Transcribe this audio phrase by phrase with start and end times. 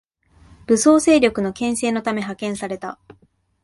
[0.65, 2.97] 武装勢力への牽制のため派遣された